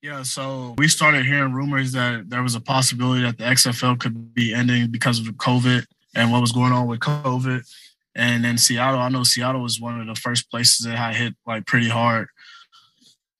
Yeah, 0.00 0.22
so 0.22 0.76
we 0.78 0.86
started 0.86 1.26
hearing 1.26 1.52
rumors 1.52 1.92
that 1.92 2.30
there 2.30 2.42
was 2.42 2.54
a 2.54 2.60
possibility 2.60 3.22
that 3.22 3.36
the 3.36 3.44
XFL 3.44 3.98
could 3.98 4.32
be 4.32 4.54
ending 4.54 4.90
because 4.90 5.18
of 5.18 5.26
COVID 5.26 5.86
and 6.14 6.30
what 6.30 6.40
was 6.40 6.52
going 6.52 6.72
on 6.72 6.86
with 6.86 7.00
COVID. 7.00 7.68
And 8.14 8.46
in 8.46 8.58
Seattle, 8.58 9.00
I 9.00 9.08
know 9.08 9.24
Seattle 9.24 9.62
was 9.62 9.80
one 9.80 10.00
of 10.00 10.06
the 10.06 10.14
first 10.14 10.50
places 10.50 10.86
that 10.86 10.96
had 10.96 11.16
hit 11.16 11.34
like 11.46 11.66
pretty 11.66 11.88
hard. 11.88 12.28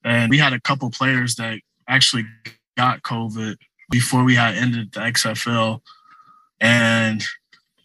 And 0.04 0.30
we 0.30 0.38
had 0.38 0.52
a 0.52 0.60
couple 0.60 0.90
players 0.90 1.36
that 1.36 1.60
actually 1.88 2.24
got 2.76 3.02
COVID 3.02 3.56
before 3.90 4.24
we 4.24 4.34
had 4.34 4.56
ended 4.56 4.92
the 4.92 5.00
XFL. 5.00 5.80
And, 6.60 7.22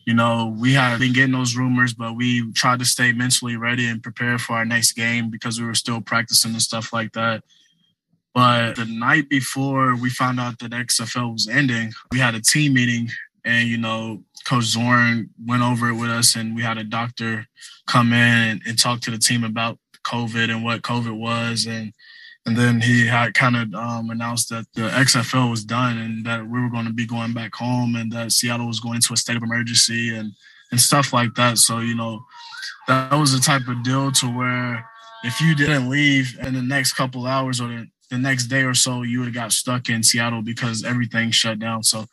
you 0.08 0.16
know, 0.16 0.56
we 0.58 0.74
had 0.74 1.00
been 1.00 1.14
getting 1.14 1.34
those 1.34 1.56
rumors, 1.56 1.94
but 1.94 2.16
we 2.16 2.52
tried 2.54 2.80
to 2.80 2.86
stay 2.86 3.12
mentally 3.12 3.56
ready 3.56 3.86
and 3.86 4.02
prepare 4.02 4.40
for 4.40 4.54
our 4.54 4.66
next 4.66 4.94
game 4.94 5.30
because 5.30 5.60
we 5.60 5.68
were 5.68 5.76
still 5.76 6.02
practicing 6.02 6.54
and 6.54 6.62
stuff 6.62 6.92
like 6.92 7.14
that 7.14 7.44
But 8.34 8.76
the 8.76 8.86
night 8.86 9.30
before 9.30 9.96
we 9.96 10.10
found 10.10 10.40
out 10.40 10.60
that 10.60 10.72
XFL 10.72 11.34
was 11.34 11.48
ending, 11.48 11.94
we 12.12 12.20
had 12.20 12.36
a 12.36 12.42
team 12.42 12.74
meeting 12.74 13.10
and, 13.46 13.68
you 13.68 13.78
know, 13.78 14.24
Coach 14.46 14.64
Zorn 14.64 15.30
went 15.46 15.62
over 15.62 15.90
it 15.90 15.96
with 15.96 16.10
us 16.10 16.36
and 16.36 16.56
we 16.56 16.64
had 16.64 16.78
a 16.78 16.84
doctor 16.84 17.46
come 17.86 18.12
in 18.12 18.62
and 18.66 18.80
talk 18.80 19.02
to 19.02 19.12
the 19.12 19.18
team 19.18 19.44
about 19.44 19.78
COVID 20.06 20.50
and 20.50 20.64
what 20.64 20.82
COVID 20.82 21.18
was. 21.18 21.66
And 21.66 21.94
and 22.46 22.58
then 22.58 22.82
he 22.82 23.08
had 23.08 23.34
kind 23.36 23.56
of 23.56 23.74
um, 23.74 24.10
announced 24.10 24.50
that 24.50 24.66
the 24.74 24.90
XFL 24.90 25.50
was 25.50 25.64
done 25.64 25.98
and 25.98 26.26
that 26.26 26.46
we 26.46 26.60
were 26.60 26.70
going 26.70 26.86
to 26.86 26.92
be 26.92 27.06
going 27.06 27.34
back 27.34 27.56
home 27.56 27.96
and 27.96 28.12
that 28.12 28.34
Seattle 28.34 28.68
was 28.68 28.82
going 28.82 28.96
into 28.96 29.14
a 29.14 29.18
state 29.18 29.38
of 29.38 29.44
emergency 29.44 30.14
and 30.14 30.34
and 30.72 30.82
stuff 30.82 31.14
like 31.14 31.36
that. 31.36 31.58
So 31.58 31.80
you 31.80 31.96
know, 31.96 32.26
that 32.88 33.14
was 33.14 33.32
the 33.32 33.40
type 33.40 33.68
of 33.68 33.84
deal 33.84 34.12
to 34.12 34.26
where 34.26 34.86
if 35.24 35.40
you 35.40 35.56
didn't 35.56 35.90
leave 35.90 36.38
in 36.42 36.54
the 36.54 36.62
next 36.62 36.94
couple 36.94 37.26
hours 37.26 37.62
or 37.62 37.70
the, 37.70 37.88
the 38.14 38.20
next 38.20 38.46
day 38.46 38.62
or 38.62 38.76
so, 38.76 39.02
you 39.02 39.20
would 39.20 39.26
have 39.26 39.34
got 39.34 39.52
stuck 39.52 39.90
in 39.90 40.04
Seattle 40.04 40.44
because 40.44 40.84
everything 40.84 41.32
shut 41.32 41.58
down. 41.58 41.82
So 41.82 42.06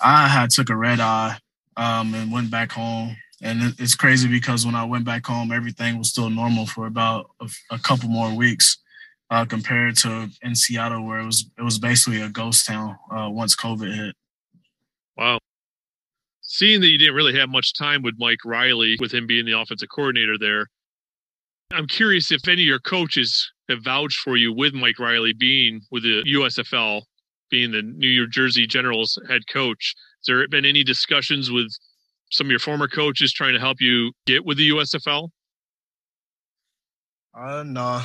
I 0.00 0.26
had 0.26 0.50
took 0.50 0.68
a 0.68 0.76
red 0.76 0.98
eye 0.98 1.38
um, 1.76 2.12
and 2.14 2.32
went 2.32 2.50
back 2.50 2.72
home. 2.72 3.16
And 3.40 3.74
it's 3.78 3.94
crazy 3.94 4.28
because 4.28 4.66
when 4.66 4.74
I 4.74 4.84
went 4.84 5.04
back 5.04 5.24
home, 5.24 5.52
everything 5.52 5.96
was 5.96 6.10
still 6.10 6.28
normal 6.28 6.66
for 6.66 6.86
about 6.86 7.30
a, 7.40 7.48
a 7.70 7.78
couple 7.78 8.08
more 8.08 8.34
weeks 8.34 8.78
uh, 9.30 9.44
compared 9.44 9.96
to 9.98 10.28
in 10.42 10.54
Seattle, 10.54 11.06
where 11.06 11.20
it 11.20 11.26
was 11.26 11.50
it 11.56 11.62
was 11.62 11.78
basically 11.78 12.20
a 12.20 12.28
ghost 12.28 12.66
town 12.66 12.96
uh, 13.10 13.28
once 13.30 13.56
COVID 13.56 13.94
hit. 13.94 14.14
Wow. 15.16 15.38
Seeing 16.40 16.80
that 16.80 16.88
you 16.88 16.98
didn't 16.98 17.14
really 17.14 17.36
have 17.38 17.48
much 17.48 17.74
time 17.74 18.02
with 18.02 18.14
Mike 18.18 18.44
Riley, 18.44 18.96
with 19.00 19.12
him 19.12 19.26
being 19.26 19.46
the 19.46 19.58
offensive 19.58 19.88
coordinator 19.88 20.36
there, 20.38 20.66
I'm 21.74 21.86
curious 21.86 22.30
if 22.30 22.46
any 22.48 22.62
of 22.62 22.66
your 22.66 22.78
coaches 22.78 23.50
have 23.68 23.82
vouched 23.82 24.18
for 24.18 24.36
you 24.36 24.52
with 24.52 24.74
Mike 24.74 24.98
Riley 24.98 25.32
being 25.32 25.80
with 25.90 26.02
the 26.02 26.22
USFL, 26.26 27.02
being 27.50 27.72
the 27.72 27.82
New 27.82 28.08
York 28.08 28.30
Jersey 28.30 28.66
Generals 28.66 29.18
head 29.28 29.42
coach. 29.50 29.94
Has 30.20 30.26
there 30.26 30.46
been 30.48 30.64
any 30.64 30.84
discussions 30.84 31.50
with 31.50 31.72
some 32.30 32.46
of 32.46 32.50
your 32.50 32.60
former 32.60 32.88
coaches 32.88 33.32
trying 33.32 33.54
to 33.54 33.60
help 33.60 33.80
you 33.80 34.12
get 34.26 34.44
with 34.44 34.58
the 34.58 34.70
USFL? 34.70 35.28
Uh, 37.34 37.62
no, 37.66 38.02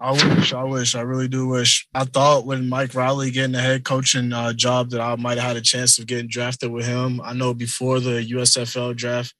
I 0.00 0.12
wish, 0.12 0.52
I 0.52 0.62
wish, 0.62 0.94
I 0.94 1.00
really 1.00 1.28
do 1.28 1.48
wish. 1.48 1.86
I 1.94 2.04
thought 2.04 2.44
when 2.44 2.68
Mike 2.68 2.94
Riley 2.94 3.30
getting 3.30 3.52
the 3.52 3.60
head 3.60 3.84
coaching 3.84 4.32
uh, 4.32 4.52
job 4.52 4.90
that 4.90 5.00
I 5.00 5.16
might 5.16 5.38
have 5.38 5.48
had 5.48 5.56
a 5.56 5.62
chance 5.62 5.98
of 5.98 6.06
getting 6.06 6.28
drafted 6.28 6.70
with 6.70 6.86
him. 6.86 7.20
I 7.22 7.32
know 7.32 7.54
before 7.54 7.98
the 7.98 8.24
USFL 8.32 8.94
draft, 8.94 9.34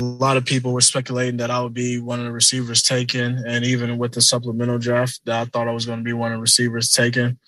a 0.00 0.04
lot 0.04 0.36
of 0.36 0.44
people 0.44 0.72
were 0.72 0.80
speculating 0.80 1.36
that 1.38 1.50
I 1.50 1.60
would 1.60 1.74
be 1.74 2.00
one 2.00 2.18
of 2.18 2.26
the 2.26 2.32
receivers 2.32 2.82
taken, 2.82 3.44
and 3.46 3.64
even 3.64 3.98
with 3.98 4.12
the 4.12 4.20
supplemental 4.20 4.78
draft, 4.78 5.20
I 5.28 5.44
thought 5.44 5.68
I 5.68 5.72
was 5.72 5.86
going 5.86 5.98
to 5.98 6.04
be 6.04 6.12
one 6.12 6.32
of 6.32 6.38
the 6.38 6.42
receivers 6.42 6.90
taken, 6.90 7.38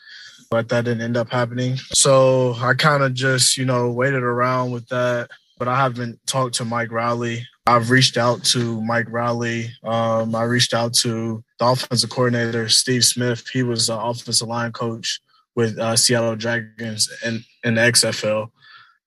but 0.50 0.68
that 0.68 0.84
didn't 0.84 1.02
end 1.02 1.16
up 1.16 1.30
happening. 1.30 1.76
So 1.92 2.54
I 2.54 2.74
kind 2.74 3.02
of 3.02 3.14
just, 3.14 3.56
you 3.56 3.64
know, 3.64 3.90
waited 3.90 4.22
around 4.22 4.70
with 4.70 4.88
that. 4.88 5.28
But 5.58 5.68
I 5.68 5.76
haven't 5.76 6.20
talked 6.26 6.56
to 6.56 6.66
Mike 6.66 6.92
Riley 6.92 7.46
I've 7.68 7.90
reached 7.90 8.16
out 8.16 8.44
to 8.44 8.80
Mike 8.82 9.10
Riley. 9.10 9.72
Um, 9.82 10.34
I 10.36 10.44
reached 10.44 10.72
out 10.72 10.94
to 10.94 11.42
the 11.58 11.66
offensive 11.66 12.10
coordinator, 12.10 12.68
Steve 12.68 13.04
Smith. 13.04 13.44
He 13.52 13.64
was 13.64 13.88
the 13.88 13.98
offensive 13.98 14.46
line 14.46 14.70
coach 14.70 15.20
with 15.56 15.76
uh, 15.76 15.96
Seattle 15.96 16.36
Dragons 16.36 17.08
and 17.24 17.42
in 17.64 17.74
the 17.74 17.80
XFL. 17.80 18.50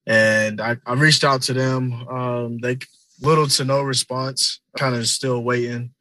And 0.05 0.59
I, 0.59 0.75
I 0.85 0.93
reached 0.93 1.23
out 1.23 1.41
to 1.43 1.53
them. 1.53 1.93
Um, 2.09 2.57
they 2.57 2.79
little 3.21 3.47
to 3.47 3.65
no 3.65 3.81
response, 3.81 4.61
kind 4.77 4.95
of 4.95 5.07
still 5.07 5.43
waiting. 5.43 5.91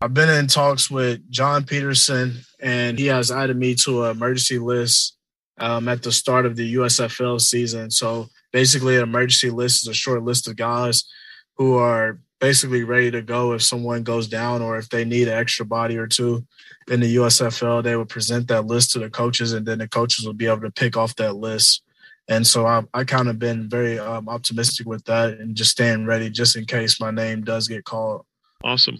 I've 0.00 0.14
been 0.14 0.28
in 0.28 0.46
talks 0.46 0.90
with 0.90 1.30
John 1.30 1.64
Peterson, 1.64 2.40
and 2.60 2.98
he 2.98 3.06
has 3.06 3.30
added 3.30 3.56
me 3.56 3.74
to 3.76 4.04
an 4.04 4.10
emergency 4.10 4.58
list 4.58 5.16
um, 5.58 5.88
at 5.88 6.02
the 6.02 6.12
start 6.12 6.46
of 6.46 6.56
the 6.56 6.74
USFL 6.74 7.40
season. 7.40 7.90
So 7.90 8.28
basically, 8.52 8.96
an 8.96 9.02
emergency 9.02 9.50
list 9.50 9.82
is 9.82 9.88
a 9.88 9.94
short 9.94 10.22
list 10.22 10.48
of 10.48 10.56
guys– 10.56 11.04
who 11.56 11.76
are 11.76 12.18
basically 12.40 12.84
ready 12.84 13.10
to 13.10 13.22
go 13.22 13.52
if 13.52 13.62
someone 13.62 14.02
goes 14.02 14.28
down 14.28 14.60
or 14.60 14.76
if 14.76 14.88
they 14.88 15.04
need 15.04 15.28
an 15.28 15.34
extra 15.34 15.64
body 15.64 15.96
or 15.96 16.06
two 16.06 16.44
in 16.88 17.00
the 17.00 17.16
USFL, 17.16 17.82
they 17.82 17.96
would 17.96 18.08
present 18.08 18.48
that 18.48 18.66
list 18.66 18.90
to 18.92 18.98
the 18.98 19.08
coaches 19.08 19.52
and 19.52 19.64
then 19.64 19.78
the 19.78 19.88
coaches 19.88 20.26
would 20.26 20.36
be 20.36 20.46
able 20.46 20.60
to 20.60 20.70
pick 20.70 20.96
off 20.96 21.16
that 21.16 21.36
list. 21.36 21.82
And 22.28 22.46
so 22.46 22.66
I, 22.66 22.82
I 22.94 23.04
kind 23.04 23.28
of 23.28 23.38
been 23.38 23.68
very 23.68 23.98
um, 23.98 24.28
optimistic 24.28 24.86
with 24.86 25.04
that 25.04 25.34
and 25.34 25.54
just 25.54 25.72
staying 25.72 26.06
ready 26.06 26.30
just 26.30 26.56
in 26.56 26.64
case 26.64 27.00
my 27.00 27.10
name 27.10 27.44
does 27.44 27.68
get 27.68 27.84
called. 27.84 28.24
Awesome. 28.62 28.98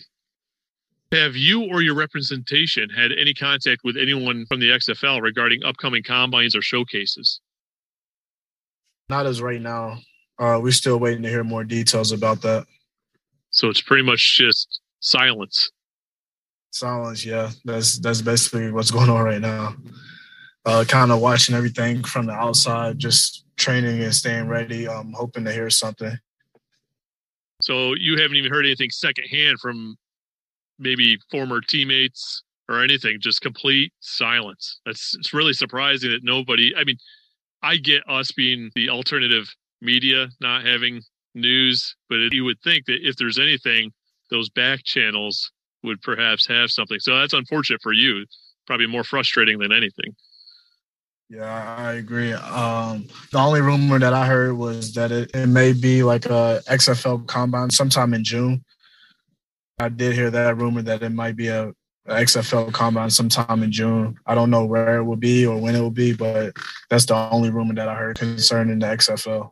Have 1.13 1.37
you 1.37 1.65
or 1.65 1.81
your 1.81 1.95
representation 1.95 2.91
had 2.91 3.13
any 3.13 3.33
contact 3.33 3.83
with 3.85 3.97
anyone 3.97 4.47
from 4.47 4.61
the 4.61 4.71
XFL 4.71 5.23
regarding 5.23 5.65
upcoming 5.65 6.03
combines 6.03 6.57
or 6.57 6.61
showcases? 6.61 7.41
Not 9.09 9.27
as 9.27 9.41
right 9.41 9.61
now. 9.61 9.99
Uh, 10.39 10.59
we're 10.61 10.73
still 10.73 10.99
waiting 10.99 11.23
to 11.23 11.29
hear 11.29 11.45
more 11.45 11.65
details 11.65 12.13
about 12.13 12.43
that. 12.43 12.67
So 13.51 13.71
it's 13.71 13.81
pretty 13.81 14.03
much 14.03 14.37
just 14.37 14.81
silence. 15.01 15.71
Silence, 16.73 17.25
yeah. 17.25 17.53
That's 17.65 17.99
that's 18.01 18.21
basically 18.21 18.73
what's 18.73 18.91
going 18.91 19.09
on 19.09 19.23
right 19.23 19.41
now. 19.41 19.77
Uh, 20.67 20.85
kind 20.89 21.13
of 21.13 21.21
watching 21.21 21.55
everything 21.55 22.03
from 22.03 22.27
the 22.27 22.33
outside, 22.33 22.99
just 22.99 23.45
training 23.57 24.03
and 24.03 24.15
staying 24.15 24.49
ready. 24.49 24.89
I'm 24.89 25.13
hoping 25.13 25.45
to 25.45 25.53
hear 25.53 25.69
something. 25.69 26.17
So 27.61 27.95
you 27.95 28.19
haven't 28.19 28.37
even 28.37 28.51
heard 28.51 28.65
anything 28.65 28.91
secondhand 28.91 29.61
from 29.61 29.97
maybe 30.79 31.19
former 31.31 31.61
teammates 31.61 32.43
or 32.69 32.83
anything. 32.83 33.19
Just 33.21 33.41
complete 33.41 33.93
silence. 34.01 34.81
That's 34.87 35.15
it's 35.19 35.35
really 35.35 35.53
surprising 35.53 36.11
that 36.11 36.25
nobody. 36.25 36.75
I 36.77 36.85
mean, 36.85 36.97
I 37.63 37.77
get 37.77 38.03
us 38.09 38.33
being 38.33 38.71
the 38.75 38.89
alternative 38.89 39.47
media 39.81 40.29
not 40.41 40.67
having 40.67 41.03
news, 41.35 41.95
but 42.09 42.19
it, 42.19 42.33
you 42.33 42.45
would 42.45 42.61
think 42.63 42.87
that 42.87 43.07
if 43.07 43.17
there's 43.17 43.39
anything, 43.39 43.93
those 44.31 44.49
back 44.51 44.83
channels 44.85 45.51
would 45.83 46.01
perhaps 46.03 46.47
have 46.47 46.71
something. 46.71 46.99
So 47.01 47.19
that's 47.19 47.35
unfortunate 47.35 47.83
for 47.83 47.93
you. 47.93 48.25
Probably 48.67 48.87
more 48.87 49.05
frustrating 49.05 49.59
than 49.59 49.73
anything. 49.73 50.15
Yeah, 51.31 51.77
I 51.79 51.95
agree. 51.95 52.33
Um, 52.33 53.09
the 53.33 53.39
only 53.39 53.61
rumor 53.61 53.99
that 53.99 54.13
I 54.13 54.27
heard 54.27 54.57
was 54.57 54.93
that 54.95 55.11
it, 55.11 55.31
it 55.35 55.47
may 55.47 55.73
be 55.73 56.03
like 56.03 56.27
a 56.27 56.63
XFL 56.69 57.27
combine 57.27 57.71
sometime 57.71 58.13
in 58.13 58.23
June. 58.23 58.65
I 59.79 59.89
did 59.89 60.15
hear 60.15 60.31
that 60.31 60.57
rumor 60.57 60.83
that 60.83 61.03
it 61.03 61.11
might 61.11 61.35
be 61.35 61.49
a, 61.49 61.71
a 62.07 62.15
XFL 62.15 62.73
combine 62.73 63.11
sometime 63.11 63.63
in 63.63 63.73
June. 63.73 64.17
I 64.27 64.35
don't 64.35 64.51
know 64.51 64.67
where 64.67 64.99
it 64.99 65.05
will 65.05 65.17
be 65.17 65.47
or 65.47 65.59
when 65.59 65.75
it 65.75 65.81
will 65.81 65.91
be, 65.91 66.13
but 66.13 66.57
that's 66.91 67.07
the 67.07 67.15
only 67.15 67.51
rumor 67.51 67.75
that 67.75 67.89
I 67.89 67.95
heard 67.95 68.19
concerning 68.19 68.79
the 68.79 68.87
XFL. 68.87 69.51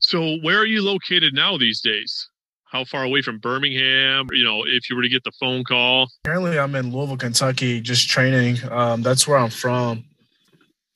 So, 0.00 0.36
where 0.38 0.58
are 0.58 0.66
you 0.66 0.82
located 0.82 1.34
now 1.34 1.58
these 1.58 1.80
days? 1.80 2.28
How 2.74 2.84
far 2.84 3.04
away 3.04 3.22
from 3.22 3.38
Birmingham? 3.38 4.26
You 4.32 4.42
know, 4.42 4.64
if 4.66 4.90
you 4.90 4.96
were 4.96 5.02
to 5.02 5.08
get 5.08 5.22
the 5.22 5.30
phone 5.38 5.62
call. 5.62 6.10
Currently, 6.24 6.58
I'm 6.58 6.74
in 6.74 6.90
Louisville, 6.90 7.16
Kentucky, 7.16 7.80
just 7.80 8.08
training. 8.08 8.56
Um, 8.68 9.00
that's 9.00 9.28
where 9.28 9.38
I'm 9.38 9.50
from. 9.50 10.02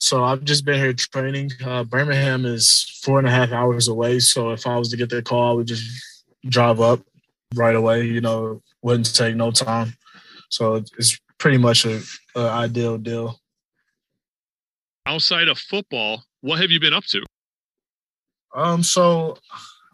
So 0.01 0.25
I've 0.25 0.43
just 0.43 0.65
been 0.65 0.75
here 0.75 0.93
training. 0.93 1.53
Uh, 1.65 1.85
Birmingham 1.85 2.45
is 2.47 3.01
four 3.05 3.21
and 3.21 3.29
a 3.29 3.31
half 3.31 3.53
hours 3.53 3.87
away. 3.87 4.19
So 4.19 4.51
if 4.51 4.67
I 4.67 4.77
was 4.77 4.89
to 4.89 4.97
get 4.97 5.09
the 5.09 5.23
call, 5.23 5.53
I 5.53 5.53
would 5.53 5.69
just 5.69 5.89
drive 6.49 6.81
up 6.81 7.01
right 7.55 7.77
away. 7.77 8.07
You 8.07 8.23
know, 8.23 8.61
wouldn't 8.83 9.15
take 9.15 9.37
no 9.37 9.53
time. 9.53 9.95
So 10.49 10.83
it's 10.99 11.17
pretty 11.39 11.59
much 11.59 11.87
a, 11.87 12.01
a 12.35 12.41
ideal 12.41 12.99
deal. 12.99 13.39
Outside 15.07 15.47
of 15.47 15.61
football, 15.61 16.25
what 16.41 16.61
have 16.61 16.73
you 16.73 16.81
been 16.81 16.93
up 16.93 17.05
to? 17.05 17.25
Um, 18.53 18.83
so 18.83 19.39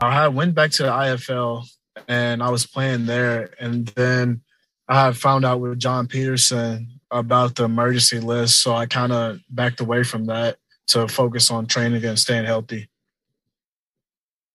I 0.08 0.28
went 0.28 0.54
back 0.54 0.70
to 0.72 0.84
the 0.84 0.90
IFL 0.90 1.66
and 2.08 2.42
I 2.42 2.50
was 2.50 2.66
playing 2.66 3.06
there, 3.06 3.50
and 3.60 3.86
then 3.88 4.42
I 4.88 5.12
found 5.12 5.44
out 5.44 5.60
with 5.60 5.78
John 5.78 6.06
Peterson 6.06 7.00
about 7.10 7.54
the 7.54 7.64
emergency 7.64 8.20
list, 8.20 8.60
so 8.60 8.74
I 8.74 8.86
kind 8.86 9.12
of 9.12 9.38
backed 9.48 9.80
away 9.80 10.02
from 10.02 10.26
that 10.26 10.56
to 10.88 11.08
focus 11.08 11.50
on 11.50 11.66
training 11.66 12.04
and 12.04 12.18
staying 12.18 12.44
healthy. 12.44 12.88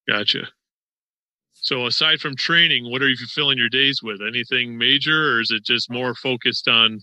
Gotcha. 0.08 0.48
So 1.54 1.86
aside 1.88 2.20
from 2.20 2.36
training, 2.36 2.90
what 2.90 3.02
are 3.02 3.10
you 3.10 3.16
filling 3.16 3.58
your 3.58 3.70
days 3.70 4.02
with? 4.02 4.22
Anything 4.22 4.78
major, 4.78 5.34
or 5.34 5.42
is 5.42 5.52
it 5.52 5.64
just 5.64 5.90
more 5.90 6.16
focused 6.16 6.68
on 6.68 7.00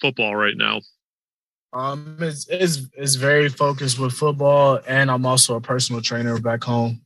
football 0.00 0.34
right 0.34 0.56
now? 0.56 0.80
Um, 1.72 2.16
it's, 2.20 2.48
it's 2.48 2.88
it's 2.94 3.14
very 3.14 3.48
focused 3.48 3.98
with 3.98 4.12
football, 4.12 4.80
and 4.86 5.10
I'm 5.10 5.24
also 5.24 5.54
a 5.54 5.60
personal 5.60 6.02
trainer 6.02 6.38
back 6.40 6.64
home. 6.64 7.00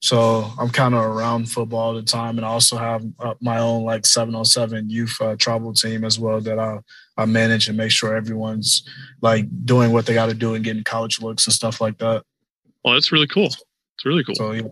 So 0.00 0.50
I'm 0.58 0.68
kind 0.68 0.94
of 0.94 1.02
around 1.02 1.50
football 1.50 1.80
all 1.80 1.94
the 1.94 2.02
time, 2.02 2.36
and 2.36 2.44
I 2.44 2.50
also 2.50 2.76
have 2.76 3.04
uh, 3.20 3.34
my 3.40 3.58
own 3.58 3.84
like 3.84 4.04
seven 4.04 4.34
on 4.34 4.44
seven 4.44 4.90
youth 4.90 5.16
uh, 5.20 5.34
travel 5.36 5.72
team 5.72 6.04
as 6.04 6.18
well 6.18 6.40
that 6.42 6.58
I 6.58 6.78
I 7.16 7.24
manage 7.24 7.68
and 7.68 7.76
make 7.76 7.90
sure 7.90 8.14
everyone's 8.14 8.86
like 9.22 9.46
doing 9.64 9.92
what 9.92 10.04
they 10.04 10.12
got 10.14 10.26
to 10.26 10.34
do 10.34 10.54
and 10.54 10.64
getting 10.64 10.84
college 10.84 11.22
looks 11.22 11.46
and 11.46 11.54
stuff 11.54 11.80
like 11.80 11.96
that. 11.98 12.22
Well, 12.84 12.94
that's 12.94 13.12
really 13.12 13.26
cool. 13.28 13.46
It's 13.46 14.04
really 14.04 14.24
cool. 14.24 14.34
So 14.34 14.52
yeah, 14.52 14.62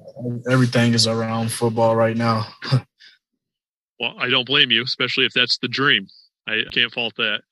everything 0.50 0.92
is 0.92 1.06
around 1.06 1.50
football 1.50 1.96
right 1.96 2.16
now. 2.16 2.46
well, 4.00 4.14
I 4.18 4.28
don't 4.28 4.46
blame 4.46 4.70
you, 4.70 4.82
especially 4.82 5.24
if 5.24 5.32
that's 5.32 5.58
the 5.58 5.68
dream. 5.68 6.08
I 6.46 6.64
can't 6.72 6.92
fault 6.92 7.14
that. 7.16 7.42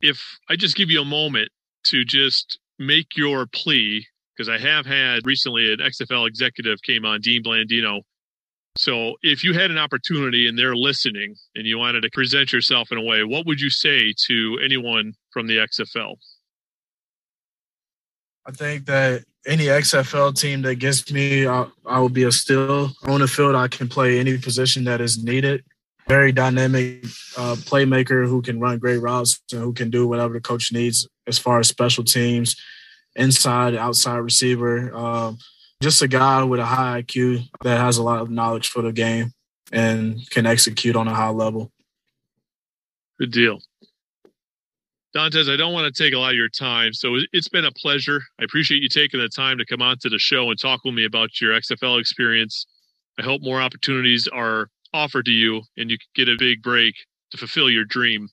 if 0.00 0.22
I 0.48 0.56
just 0.56 0.74
give 0.74 0.90
you 0.90 1.02
a 1.02 1.04
moment 1.04 1.50
to 1.84 2.04
just 2.04 2.58
make 2.78 3.16
your 3.16 3.46
plea, 3.46 4.06
because 4.40 4.48
I 4.48 4.58
have 4.66 4.86
had 4.86 5.26
recently 5.26 5.70
an 5.70 5.80
XFL 5.80 6.26
executive 6.26 6.80
came 6.80 7.04
on, 7.04 7.20
Dean 7.20 7.42
Blandino. 7.42 8.00
So 8.74 9.16
if 9.20 9.44
you 9.44 9.52
had 9.52 9.70
an 9.70 9.76
opportunity 9.76 10.48
and 10.48 10.58
they're 10.58 10.74
listening 10.74 11.34
and 11.56 11.66
you 11.66 11.76
wanted 11.76 12.00
to 12.04 12.10
present 12.14 12.50
yourself 12.50 12.90
in 12.90 12.96
a 12.96 13.02
way, 13.02 13.22
what 13.22 13.44
would 13.44 13.60
you 13.60 13.68
say 13.68 14.14
to 14.28 14.58
anyone 14.64 15.12
from 15.30 15.46
the 15.46 15.58
XFL? 15.58 16.14
I 18.46 18.52
think 18.52 18.86
that 18.86 19.24
any 19.46 19.66
XFL 19.66 20.34
team 20.34 20.62
that 20.62 20.76
gets 20.76 21.12
me, 21.12 21.46
I, 21.46 21.66
I 21.84 22.00
will 22.00 22.08
be 22.08 22.22
a 22.22 22.32
steal. 22.32 22.92
On 23.08 23.20
the 23.20 23.28
field, 23.28 23.54
I 23.54 23.68
can 23.68 23.90
play 23.90 24.18
any 24.18 24.38
position 24.38 24.84
that 24.84 25.02
is 25.02 25.22
needed. 25.22 25.64
Very 26.08 26.32
dynamic 26.32 27.04
uh, 27.36 27.56
playmaker 27.56 28.26
who 28.26 28.40
can 28.40 28.58
run 28.58 28.78
great 28.78 29.02
routes 29.02 29.38
and 29.52 29.60
who 29.60 29.74
can 29.74 29.90
do 29.90 30.08
whatever 30.08 30.32
the 30.32 30.40
coach 30.40 30.72
needs 30.72 31.06
as 31.26 31.38
far 31.38 31.60
as 31.60 31.68
special 31.68 32.04
teams, 32.04 32.56
inside, 33.16 33.74
outside 33.74 34.18
receiver. 34.18 34.94
Um, 34.94 35.38
just 35.82 36.02
a 36.02 36.08
guy 36.08 36.42
with 36.44 36.60
a 36.60 36.64
high 36.64 37.02
IQ 37.02 37.48
that 37.62 37.78
has 37.78 37.96
a 37.96 38.02
lot 38.02 38.20
of 38.20 38.30
knowledge 38.30 38.68
for 38.68 38.82
the 38.82 38.92
game 38.92 39.32
and 39.72 40.28
can 40.30 40.46
execute 40.46 40.96
on 40.96 41.08
a 41.08 41.14
high 41.14 41.30
level. 41.30 41.72
Good 43.18 43.32
deal. 43.32 43.60
Dontez, 45.14 45.52
I 45.52 45.56
don't 45.56 45.72
want 45.72 45.92
to 45.92 46.02
take 46.02 46.14
a 46.14 46.18
lot 46.18 46.30
of 46.30 46.36
your 46.36 46.48
time, 46.48 46.92
so 46.92 47.16
it's 47.32 47.48
been 47.48 47.64
a 47.64 47.72
pleasure. 47.72 48.22
I 48.38 48.44
appreciate 48.44 48.80
you 48.80 48.88
taking 48.88 49.18
the 49.18 49.28
time 49.28 49.58
to 49.58 49.66
come 49.66 49.82
on 49.82 49.98
to 49.98 50.08
the 50.08 50.18
show 50.18 50.50
and 50.50 50.58
talk 50.58 50.84
with 50.84 50.94
me 50.94 51.04
about 51.04 51.40
your 51.40 51.52
XFL 51.52 51.98
experience. 51.98 52.66
I 53.18 53.22
hope 53.22 53.42
more 53.42 53.60
opportunities 53.60 54.28
are 54.28 54.68
offered 54.94 55.24
to 55.26 55.32
you 55.32 55.62
and 55.76 55.90
you 55.90 55.98
get 56.14 56.28
a 56.28 56.36
big 56.38 56.62
break 56.62 56.94
to 57.32 57.36
fulfill 57.36 57.68
your 57.68 57.84
dream. 57.84 58.28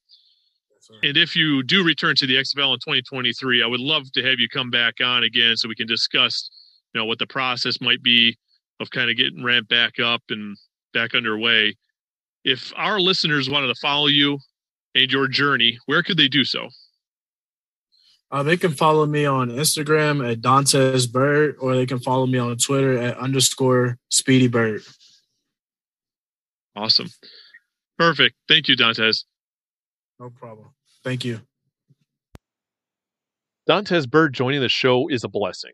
And 1.03 1.17
if 1.17 1.35
you 1.35 1.63
do 1.63 1.83
return 1.83 2.15
to 2.15 2.27
the 2.27 2.35
XFL 2.35 2.73
in 2.73 2.79
2023, 2.79 3.63
I 3.63 3.67
would 3.67 3.79
love 3.79 4.11
to 4.13 4.23
have 4.23 4.39
you 4.39 4.47
come 4.47 4.69
back 4.69 4.95
on 5.03 5.23
again 5.23 5.57
so 5.57 5.67
we 5.67 5.75
can 5.75 5.87
discuss, 5.87 6.49
you 6.93 6.99
know, 6.99 7.05
what 7.05 7.19
the 7.19 7.27
process 7.27 7.81
might 7.81 8.01
be 8.01 8.37
of 8.79 8.89
kind 8.91 9.09
of 9.09 9.17
getting 9.17 9.43
ramped 9.43 9.69
back 9.69 9.99
up 9.99 10.21
and 10.29 10.57
back 10.93 11.15
underway. 11.15 11.75
If 12.43 12.71
our 12.75 12.99
listeners 12.99 13.49
wanted 13.49 13.67
to 13.67 13.75
follow 13.75 14.07
you 14.07 14.39
and 14.95 15.11
your 15.11 15.27
journey, 15.27 15.77
where 15.85 16.03
could 16.03 16.17
they 16.17 16.27
do 16.27 16.43
so? 16.43 16.69
Uh, 18.29 18.43
they 18.43 18.57
can 18.57 18.71
follow 18.71 19.05
me 19.05 19.25
on 19.25 19.49
Instagram 19.49 20.29
at 20.29 20.41
Dontez 20.41 21.09
Byrd, 21.09 21.55
or 21.59 21.75
they 21.75 21.85
can 21.85 21.99
follow 21.99 22.25
me 22.25 22.37
on 22.37 22.57
Twitter 22.57 22.97
at 22.97 23.17
underscore 23.17 23.97
Speedy 24.09 24.47
Bird. 24.47 24.81
Awesome. 26.75 27.07
Perfect. 27.97 28.35
Thank 28.47 28.67
you, 28.67 28.75
Dontez. 28.75 29.23
No 30.19 30.29
problem. 30.29 30.67
Thank 31.07 31.23
you. 31.23 31.39
Dontez 33.65 34.09
Byrd 34.09 34.33
joining 34.33 34.59
the 34.59 34.67
show 34.67 35.07
is 35.07 35.23
a 35.23 35.29
blessing. 35.29 35.71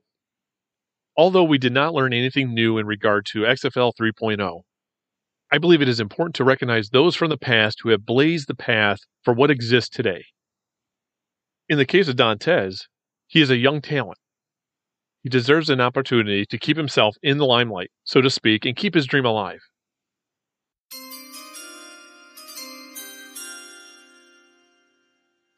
Although 1.18 1.46
we 1.46 1.58
did 1.58 1.74
not 1.74 1.96
learn 1.96 2.13
anything 2.13 2.54
new 2.54 2.78
in 2.78 2.86
regard 2.86 3.25
to 3.32 3.40
XFL 3.40 3.94
3.0, 4.00 4.62
I 5.52 5.58
believe 5.58 5.82
it 5.82 5.90
is 5.90 6.00
important 6.00 6.36
to 6.36 6.44
recognize 6.44 6.90
those 6.90 7.16
from 7.16 7.32
the 7.32 7.38
past 7.40 7.80
who 7.82 7.90
have 7.90 8.06
blazed 8.06 8.48
the 8.48 8.54
path 8.54 9.00
for 9.24 9.34
what 9.34 9.50
exists 9.50 9.90
today. 9.90 10.24
In 11.68 11.80
the 11.80 11.86
case 11.88 12.08
of 12.08 12.16
Dontez, 12.16 12.82
he 13.25 13.42
is 13.42 13.50
a 13.50 13.58
young 13.58 13.82
talent. 13.82 14.20
He 15.24 15.30
deserves 15.30 15.72
an 15.72 15.82
opportunity 15.82 16.46
to 16.46 16.60
keep 16.60 16.78
himself 16.78 17.16
in 17.24 17.40
the 17.40 17.48
limelight, 17.48 17.90
so 18.04 18.22
to 18.22 18.29
speak, 18.29 18.66
and 18.66 18.75
keep 18.75 18.94
his 18.94 19.07
dream 19.07 19.25
alive. 19.25 19.62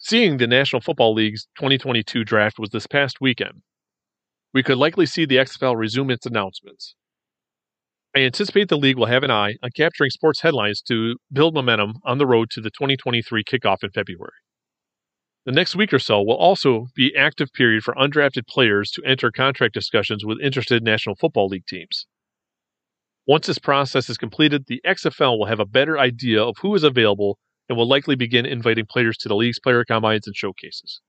Seeing 0.05 0.37
the 0.37 0.45
National 0.45 0.81
Football 0.81 1.15
League's 1.15 1.47
2022 1.57 2.23
draft 2.23 2.59
was 2.59 2.69
this 2.69 2.85
past 2.85 3.17
weekend, 3.19 3.63
we 4.53 4.61
could 4.61 4.77
likely 4.77 5.07
see 5.07 5.25
the 5.25 5.37
XFL 5.37 5.75
resume 5.75 6.11
its 6.11 6.27
announcements. 6.27 6.93
I 8.15 8.19
anticipate 8.19 8.69
the 8.69 8.77
league 8.77 8.99
will 8.99 9.07
have 9.07 9.23
an 9.23 9.31
eye 9.31 9.55
on 9.63 9.71
capturing 9.75 10.11
sports 10.11 10.41
headlines 10.41 10.83
to 10.89 11.15
build 11.33 11.55
momentum 11.55 11.95
on 12.05 12.19
the 12.19 12.27
road 12.27 12.51
to 12.51 12.61
the 12.61 12.69
2023 12.69 13.43
kickoff 13.43 13.83
in 13.83 13.89
February. 13.89 14.29
The 15.47 15.51
next 15.51 15.75
week 15.75 15.91
or 15.91 15.97
so 15.97 16.21
will 16.21 16.37
also 16.37 16.85
be 16.95 17.15
active 17.17 17.51
period 17.51 17.81
for 17.81 17.95
undrafted 17.95 18.45
players 18.47 18.91
to 18.91 19.03
enter 19.07 19.31
contract 19.31 19.73
discussions 19.73 20.23
with 20.23 20.37
interested 20.39 20.83
National 20.83 21.15
Football 21.15 21.47
League 21.47 21.65
teams. 21.65 22.05
Once 23.25 23.47
this 23.47 23.57
process 23.57 24.07
is 24.07 24.19
completed, 24.19 24.65
the 24.67 24.81
XFL 24.85 25.39
will 25.39 25.47
have 25.47 25.59
a 25.59 25.65
better 25.65 25.97
idea 25.97 26.43
of 26.43 26.57
who 26.61 26.75
is 26.75 26.83
available 26.83 27.39
and 27.69 27.77
will 27.77 27.87
likely 27.87 28.15
begin 28.15 28.45
inviting 28.45 28.85
players 28.85 29.17
to 29.17 29.27
the 29.27 29.35
league's 29.35 29.59
player 29.59 29.83
combines 29.83 30.27
and 30.27 30.35
showcases. 30.35 31.01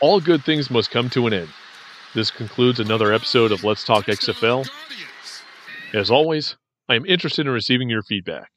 All 0.00 0.20
good 0.20 0.44
things 0.44 0.70
must 0.70 0.90
come 0.90 1.08
to 1.10 1.26
an 1.26 1.32
end. 1.32 1.48
This 2.14 2.30
concludes 2.30 2.80
another 2.80 3.12
episode 3.12 3.50
of 3.50 3.64
Let's 3.64 3.84
Talk 3.84 4.06
XFL. 4.06 4.68
As 5.94 6.10
always, 6.10 6.56
I 6.88 6.94
am 6.94 7.06
interested 7.06 7.46
in 7.46 7.52
receiving 7.52 7.88
your 7.88 8.02
feedback. 8.02 8.50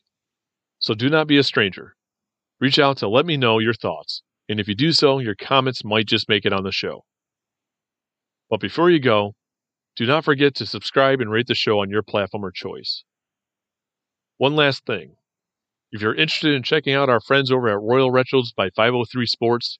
So 0.80 0.94
do 0.94 1.10
not 1.10 1.28
be 1.28 1.38
a 1.38 1.44
stranger. 1.44 1.96
Reach 2.60 2.78
out 2.78 2.98
to 2.98 3.08
let 3.08 3.26
me 3.26 3.38
know 3.38 3.60
your 3.60 3.74
thoughts, 3.74 4.22
and 4.50 4.60
if 4.60 4.68
you 4.68 4.76
do 4.76 4.92
so, 4.92 5.20
your 5.20 5.36
comments 5.36 5.84
might 5.86 6.08
just 6.08 6.28
make 6.28 6.46
it 6.46 6.54
on 6.54 6.63
the 6.63 6.72
show. 6.72 7.06
But 8.50 8.60
before 8.60 8.89
you 8.89 9.00
go, 9.00 9.36
do 10.00 10.06
not 10.06 10.24
forget 10.24 10.56
to 10.56 10.66
subscribe 10.66 11.20
and 11.20 11.30
rate 11.30 11.48
the 11.48 11.54
show 11.54 11.82
on 11.82 11.90
your 11.90 12.02
platform 12.02 12.46
of 12.46 12.54
choice. 12.54 13.04
One 14.38 14.56
last 14.56 14.86
thing. 14.86 15.18
If 15.92 16.02
you're 16.02 16.16
interested 16.16 16.54
in 16.54 16.64
checking 16.64 16.94
out 16.94 17.10
our 17.10 17.20
friends 17.20 17.52
over 17.52 17.68
at 17.68 17.82
Royal 17.82 18.10
Retros 18.10 18.56
by 18.56 18.70
503 18.78 19.26
Sports, 19.26 19.78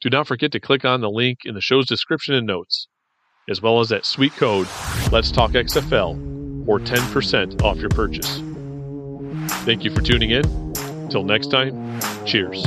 do 0.00 0.10
not 0.10 0.26
forget 0.26 0.50
to 0.50 0.58
click 0.58 0.84
on 0.84 1.00
the 1.00 1.08
link 1.08 1.42
in 1.44 1.54
the 1.54 1.60
show's 1.60 1.86
description 1.86 2.34
and 2.34 2.44
notes, 2.44 2.88
as 3.48 3.62
well 3.62 3.78
as 3.78 3.90
that 3.90 4.04
sweet 4.04 4.32
code 4.32 4.66
Let's 5.12 5.30
Talk 5.30 5.52
XFL 5.52 6.66
for 6.66 6.80
10% 6.80 7.62
off 7.62 7.76
your 7.76 7.90
purchase. 7.90 8.42
Thank 9.64 9.84
you 9.84 9.92
for 9.92 10.00
tuning 10.00 10.30
in. 10.30 10.44
Until 11.04 11.22
next 11.22 11.52
time, 11.52 12.00
cheers. 12.26 12.66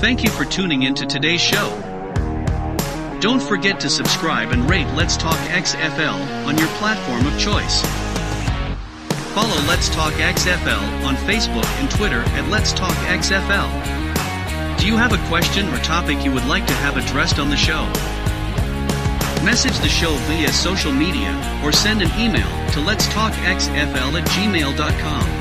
Thank 0.00 0.24
you 0.24 0.30
for 0.30 0.46
tuning 0.46 0.84
in 0.84 0.94
to 0.94 1.04
today's 1.04 1.42
show. 1.42 1.87
Don't 3.20 3.42
forget 3.42 3.80
to 3.80 3.90
subscribe 3.90 4.52
and 4.52 4.70
rate 4.70 4.86
Let's 4.94 5.16
Talk 5.16 5.36
XFL 5.48 6.46
on 6.46 6.56
your 6.56 6.68
platform 6.78 7.26
of 7.26 7.36
choice. 7.36 7.82
Follow 9.34 9.60
Let's 9.66 9.88
Talk 9.88 10.12
XFL 10.12 11.04
on 11.04 11.16
Facebook 11.16 11.66
and 11.80 11.90
Twitter 11.90 12.20
at 12.20 12.48
Let's 12.48 12.72
Talk 12.72 12.94
XFL. 13.08 14.78
Do 14.78 14.86
you 14.86 14.96
have 14.96 15.12
a 15.12 15.28
question 15.28 15.66
or 15.74 15.78
topic 15.78 16.24
you 16.24 16.32
would 16.32 16.46
like 16.46 16.64
to 16.68 16.72
have 16.74 16.96
addressed 16.96 17.40
on 17.40 17.50
the 17.50 17.56
show? 17.56 17.82
Message 19.44 19.76
the 19.80 19.88
show 19.88 20.14
via 20.28 20.52
social 20.52 20.92
media 20.92 21.34
or 21.64 21.72
send 21.72 22.00
an 22.02 22.10
email 22.20 22.48
to 22.70 22.78
letstalkxfl 22.78 24.14
at 24.14 24.28
gmail.com. 24.28 25.37